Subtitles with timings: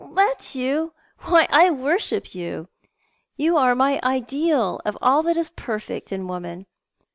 [0.23, 0.93] "Let you!
[1.25, 2.69] Why, I worship you.
[3.37, 6.65] You are my ideal of all that is perfect in woman.